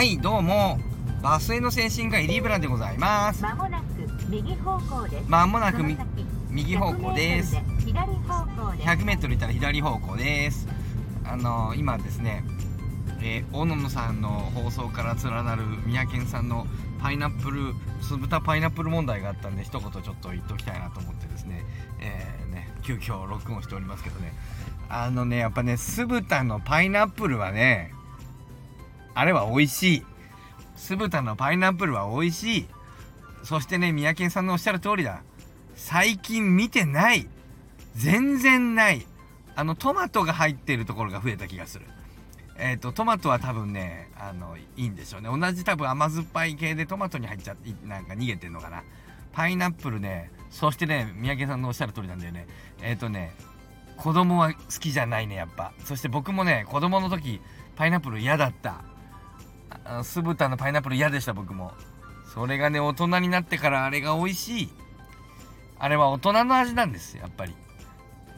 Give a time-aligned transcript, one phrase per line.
[0.00, 0.78] はいどうも。
[1.20, 3.42] バスへの精神科医リブラでございます。
[3.42, 3.84] まもなく
[4.30, 5.24] 右方向です。
[5.28, 5.82] まもなく
[6.48, 7.54] 右方向です。
[7.54, 8.86] 100メートルで左方向です。
[8.88, 10.66] 100m 行ったら左方向です。
[11.26, 12.42] あの今ですね
[13.20, 16.66] えー、大野さんの放送から連なる三宅さんの
[16.98, 21.62] パイナップル酢豚パイナップル問題があったんで一言ちょっと言っておきたいなと思ってですね,、
[21.98, 24.32] えーね急遽録音しておりますけどね。
[24.88, 27.92] あのねやっぱね酢豚のパイナップルはね
[29.14, 30.06] あれは美味しい。
[30.76, 32.66] 酢豚のパイナップルは美味しい。
[33.42, 35.22] そしてね三宅さんのおっしゃる通りだ。
[35.74, 37.28] 最近見てない。
[37.94, 39.06] 全然ない。
[39.56, 41.86] あのトマトが入ってるところが増えた気がする。
[42.56, 45.28] えっ、とトマトは多分ねあのいいんでしょうね。
[45.28, 48.84] 同じ多分甘酸っぱい系でトマトに入っちゃってなんか逃げてんのかな。
[49.32, 52.46] パイナップルねそしてね三宅さんのおっしゃる通りなんだよね。
[52.82, 53.32] えっ、とね
[53.96, 55.72] 子供は好きじゃないねやっぱ。
[55.84, 57.40] そして僕もね子供の時
[57.76, 58.82] パイナップル嫌だった。
[60.02, 61.72] 酢豚のパイナップル嫌でした僕も。
[62.32, 64.70] それがね大人になってからあれが美味しい。
[65.78, 67.54] あれは大人の味なんですやっぱり。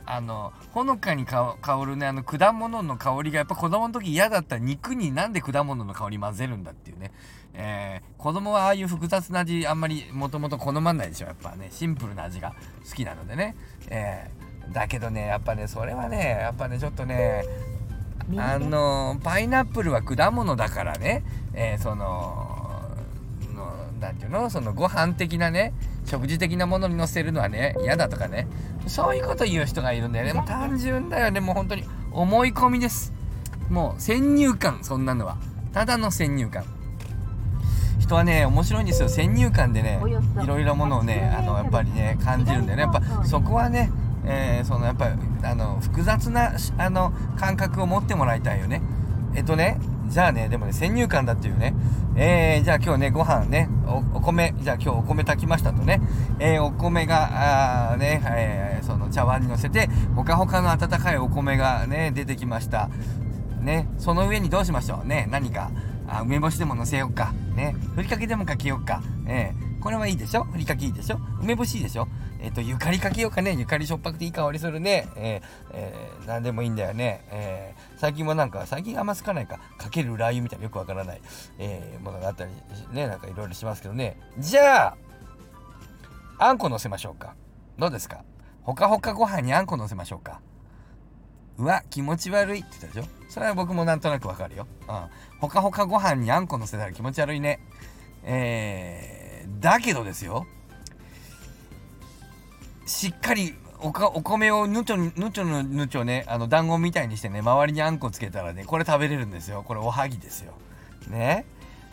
[0.05, 4.58] あのほのかに香るねあの果物の香りがやっぱ子供の時嫌だった。
[4.58, 7.12] 肉になんで果物の香り混ぜるんだっていうね、
[7.55, 11.69] えー子供はああいう複雑な味あんまりもともと好まないでしょやっぱね。
[11.70, 12.55] シンプルな味が
[12.89, 13.56] 好きなのでね、
[13.89, 14.42] えー
[14.73, 17.45] だけどねやっぱねそれはねやっぱねちょっとね
[18.36, 22.58] あのパイナップルは果物だからね、えーその
[23.54, 24.50] のなんていうの？
[24.50, 28.48] そのご飯的なね食事的なものに乗せるのはね嫌だとかね。
[28.86, 30.32] そういうこと言う人がいるんだよね。
[30.32, 31.40] もう単純だよね。
[31.40, 33.12] もう本当に思い込みです。
[33.70, 35.36] もう先入観そんなのは。
[35.72, 36.64] ただの先入観。
[38.00, 39.08] 人はね面白いんですよ。
[39.08, 40.00] 先入観でね
[40.42, 42.82] いろいろものをねあのやっぱりね感じるんだよね。
[42.82, 43.90] やっぱそこはね
[44.24, 48.82] えーそのやっぱりあの複雑なあの感覚を持ってもらいたいよね。
[49.34, 51.74] えっとねじゃあねでもね先入観だっていうね。
[52.14, 53.68] えーじゃあ今日ねご飯ね
[54.14, 56.00] お米じゃあ今日お米炊きましたとね、
[56.38, 62.90] えーお米があーね、えーその茶碗にのせてほかほかの温かいお米がね出てきました。
[63.61, 65.06] ねその上にどうしましょう。
[65.06, 65.70] ね何か。
[66.08, 67.32] あ梅干しでものせようか。
[67.55, 69.02] ねふりかけでもかけようか。
[69.27, 70.44] えーこれはいいでしょ？
[70.44, 71.18] ふりかけいいでしょ？
[71.40, 72.06] 梅干しいいでしょ？
[72.42, 73.55] えっ、とゆかりかけようかね。
[73.57, 75.08] ゆかりしょっぱくていい香りするね。
[75.17, 75.42] えー
[75.73, 77.25] えー何でもいいんだよね。
[77.30, 79.61] えー最近もなんか最近あんまつかないか。
[79.79, 81.20] かけるラー油みたいなよくわからない、
[81.58, 82.51] えーものがあったり
[82.92, 84.19] ねなんかいろいろしますけどね。
[84.39, 84.97] じゃあ
[86.39, 87.36] あんこのせましょうか。
[87.79, 88.25] どうですか？
[88.63, 90.41] ほかほかご飯にあんこのせましょうか。
[91.59, 93.30] うわ気持ち悪いって言ったでしょ？
[93.30, 94.67] それは僕もなんとなくわかるよ。
[94.89, 95.39] うん。
[95.39, 97.61] ほかほかご飯にあんこのせたら気持ち悪いね。
[98.24, 100.47] えー、だけどですよ。
[102.86, 109.64] しっかりおかお米をぬちょぬちょぬちょね、あの団子みたいにしてね、周りにあんこつけたらね、これ食べれるんですよ。
[109.66, 110.52] これおはぎですよ。
[111.08, 111.44] ね。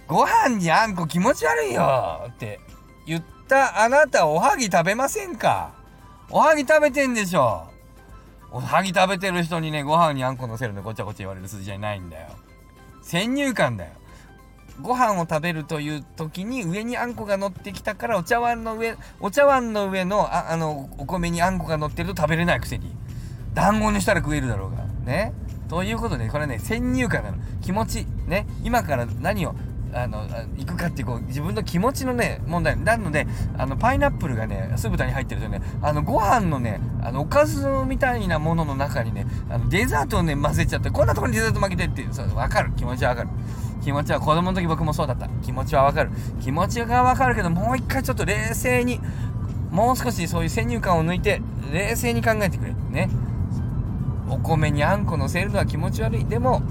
[0.08, 2.60] ご飯にあんこ気持ち悪いよって
[3.06, 5.74] 言ったあなたおはぎ食べませんか？
[6.32, 7.68] おはぎ食べてんでしょ？
[8.52, 12.30] おはぎ食べてる人にねご飯にあんこ乗せるのごちゃごちゃ言われる筋じゃないんだよ
[13.04, 13.92] 先入観だよ
[14.82, 22.96] ご飯を食べるという時に上にあんこが乗ってきたからお茶碗の上お茶碗の上のああのお米にあんこが乗ってると食べれないくせに。
[23.54, 24.84] 団子にしたら食えるだろうが。
[25.06, 25.34] ね。
[25.68, 27.38] ということでこれね先入観なの。
[27.62, 28.48] 気持ちね。
[28.64, 29.56] 今から何を
[29.92, 32.78] あの行くかっていうこう自分の気持ちのね問題。
[32.78, 42.72] なのであのパイナップルがね酢豚に入ってるとねあのご飯のねあのおかずみたいなものの中にねあのデザートをね混ぜちゃってこんなところにデザート負けてってそう分かる。
[42.76, 43.38] 気持ちは分かる。
[43.84, 45.28] 気持ちは子供の時僕もそうだった。
[45.44, 46.12] 気持ちは分かる。
[46.42, 49.00] 気持ちが分かるけどもう一回ちょっと冷静に
[49.72, 51.42] もう少しそういう先入観を抜いて
[51.72, 52.74] 冷静に考えてくれ。
[52.90, 53.10] ね。
[54.30, 56.26] お米にあんこ乗せるのは気持ち悪い。
[56.26, 56.62] でも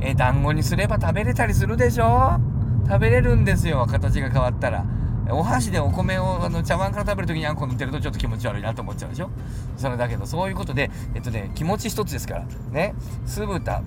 [0.00, 2.40] え団子にすれば食べれたりするでしょ？
[2.86, 3.86] 食べれるんですよ。
[3.88, 4.84] 形が変わったら。
[5.32, 9.30] お箸でお米をあの茶碗から食べる時にあんこ塗ってるとちょっと気持ち悪いなと思っちゃうでしょ？
[9.76, 12.44] それだけどそういうことでえっとね気持ち一つですから。
[12.72, 12.94] ね。
[13.26, 13.82] 酢豚。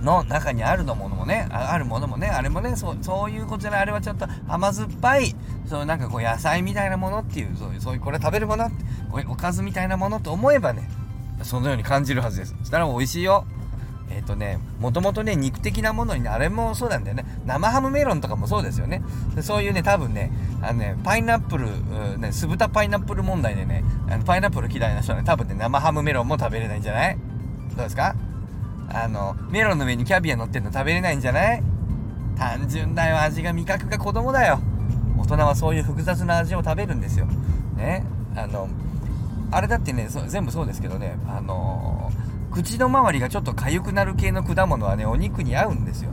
[0.00, 5.34] の中にあるのものもねあるものもねあれもねそうそういうことじゃないあれはちょっと甘酸っぱい
[5.66, 8.74] そうなんかこう野菜みたいなものっていうそういうそういうこれ食べるものって
[9.28, 10.88] おかずみたいなものと思えばね
[11.42, 12.54] そのように感じるはずです。
[12.58, 13.46] そしたら美味しいよ。
[14.12, 17.24] えっ、とねもともとね肉的なものにねあれもそうなんだよね。
[17.46, 19.02] 生ハムメロンとかもそうですよね。
[19.40, 27.16] そういうね多分ねあのねパイナップルね酢豚パイナップル問題でねあのパイナップル嫌いな人はね多分ね生ハムメロンも食べれないんじゃない？
[27.70, 28.14] どうですか？
[28.92, 31.62] あのメロンの上にキャビア乗ってんの食べれないんじゃない？
[32.36, 33.20] 単純だよ。
[33.20, 34.60] 味が味覚が子供だよ。
[35.18, 37.26] 大人はそういう複雑な味を食べるんですよ。
[37.76, 38.04] ね？
[38.34, 38.68] あの
[39.50, 41.18] あれだってねそ全部そうですけどね。
[41.28, 42.10] あの
[42.50, 46.10] 口の周りがちょっと痒くなる系の果物はねお肉に合うんですよ。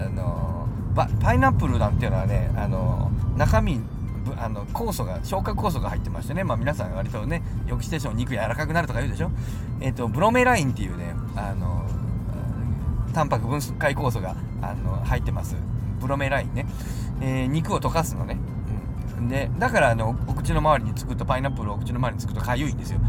[0.00, 3.80] あのばパイナップルなんていうのはねあの中身
[4.36, 9.30] あの酵素が消化酵素が入ってましてね、まあ、皆さん割とね予期してしょ肉柔らかくなるとか言うでしょ、
[9.80, 11.86] えっとブロメラインっていうねあの
[13.14, 15.56] タンパク分解酵素があの入ってます。
[16.00, 16.66] ブロメラインね、
[17.20, 18.38] えー肉を溶かすのね、
[19.18, 23.00] うん、でだからあのお口の周りにつくとパイナップルをお口の周りにつくとかゆいんですよ。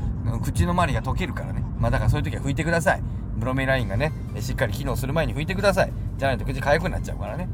[0.44, 1.64] 口の周りが溶けるからね。
[1.78, 3.04] まあだからそういう時は拭いてください。
[3.38, 5.94] ブロメラインがねしっかり機能する前に拭いてください。
[6.18, 7.48] じゃないと口かゆくなっちゃうからね、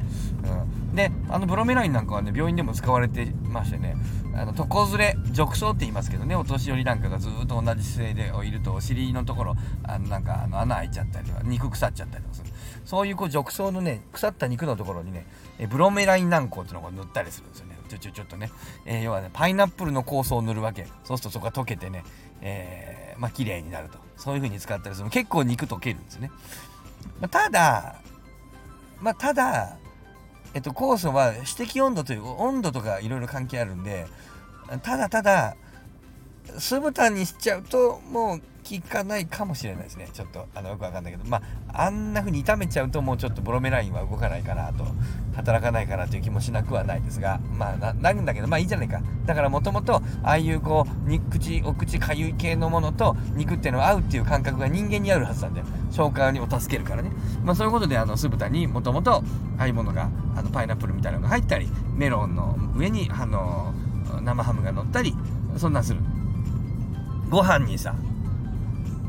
[0.44, 0.65] うん、
[0.96, 3.96] であのブロメラインなんかはね病院でも使われてましてね
[4.34, 12.50] あの床ずれ褥瘡って言いますけどねお年寄りなんかがずっと同じ姿勢でいるとお尻のところあのなんかあの穴開いちゃったりとか肉腐っちゃったりとかする。
[12.86, 15.26] そういうこう褥瘡のね腐った肉のところにね
[15.60, 17.78] えブロメライン軟膏っていうのを塗ったりするんですよね。
[17.90, 18.52] ちょちょちょっとね、
[18.86, 20.88] えー要はねパイナップルの酵素を塗るわけ。
[21.04, 22.04] そうするとそこが溶けてね
[22.42, 23.98] えーまあ綺麗になると。
[24.18, 26.32] そういう風に使ったりする結構肉溶けるんですね、
[27.20, 27.96] まあただ
[29.02, 29.78] まあただ
[30.56, 34.08] えっと酵素は指摘温度という温度とかいろいろ関係あるんで
[34.82, 35.56] ただただ
[36.58, 40.10] 酢豚にしちゃうともう効かないかもしれないですね。
[40.12, 41.26] ちょっとあのよくわかんないけど。
[41.26, 41.42] ま
[41.72, 44.86] ああんな風に炒めちゃうともうちょっとブロメラインは動かないかなと
[45.36, 47.40] 働かないかなという気もしなくはないですが。
[47.58, 49.02] まあなるんだけどまあいいじゃないか。
[49.26, 55.68] だからもともとああいうこうに口お口かゆい系のものと肉っていうのは合うっていう感覚が人間にあるはずなんだよ。
[55.96, 57.12] 消化にも助けるからね。
[57.44, 59.24] まあそういうことであの酢豚にもともと
[59.58, 63.74] ああいうものがあのパイナップルみたいなのが入ったりメロンの上にあの
[64.22, 65.16] 生ハムが乗ったり
[65.58, 66.02] そんなんする。
[67.30, 67.96] ご飯にさ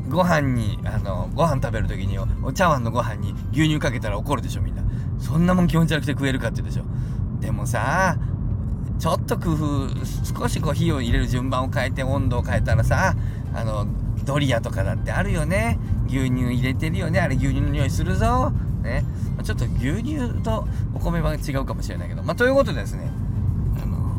[0.09, 4.81] ご飯にあのご飯食べる時におお茶碗のご飯に牛乳かけたら怒るでしょみんな。
[5.19, 6.83] そんなもん気持ち悪くて食えるかって言うでしょ。
[7.41, 8.17] でもさ
[8.97, 9.89] ちょっと工夫
[10.39, 13.13] 少しこう火を入れる順番を変えて温度を変えたらさ
[13.53, 13.85] あの
[14.27, 15.79] ドリアとかだってあるよね。
[16.07, 17.19] 牛乳入れてるよね。
[17.19, 18.51] あれ牛乳の匂いするぞ。
[18.83, 19.03] ね。
[19.37, 22.21] まちょっと牛乳とお米は違うかもしれないけど。
[22.23, 23.09] まあということでですね。
[23.81, 24.13] あの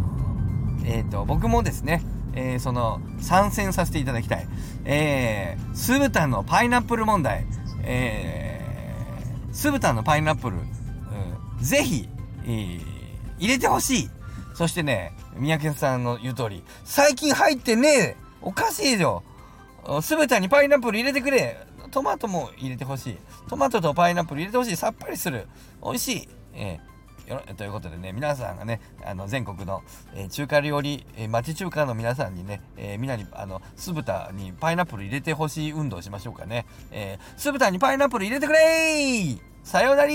[0.86, 2.02] えっ、と僕もですね。
[2.34, 4.46] えーその参戦させていただきたい、
[4.84, 7.46] えー、酢豚のパイナップル問題、
[7.82, 12.08] えー、酢豚のパイナップル、うん、ぜひ、
[12.44, 12.80] えー
[13.40, 14.10] 入れてほしい。
[14.54, 18.16] そしてね三宅さんの言う通り最近入ってねえ。
[18.40, 19.22] おかしいよ
[20.00, 21.56] 酢豚にパイナップル入れてくれ。
[21.90, 23.18] トマトも入れてほしい。
[23.48, 24.76] トマトとパイナップル入れてほしい。
[24.76, 25.46] さっぱりする。
[25.82, 26.88] 美味しい、えー
[27.56, 29.82] ということでね皆さんがねあの全国の、
[30.14, 38.58] えー中華料理、えー町中華の皆さんにね、えーみんなにあの酢豚にパイナップル入れてほしい運動しましょうかね、えー酢豚にパイナップル入れてくれ
[39.62, 40.08] さようなら